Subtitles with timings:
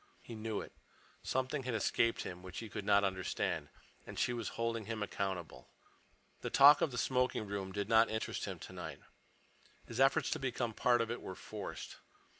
[0.23, 0.71] He knew it.
[1.21, 3.69] Something had escaped him which he could not understand.
[4.07, 5.69] And she was holding him accountable.
[6.41, 9.01] The talk of the smoking room did not interest him tonight.
[9.85, 11.97] His efforts to become a part of it were forced.